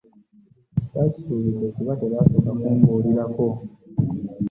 [0.85, 3.47] Ssaakisuubidde kuba tebaasooka kumbulirako